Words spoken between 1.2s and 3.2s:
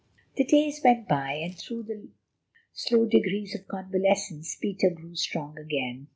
and through the slow